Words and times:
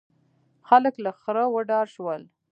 خلک 0.67 0.95
له 1.03 1.11
خره 1.19 1.43
وډار 1.55 1.87
شول. 1.95 2.21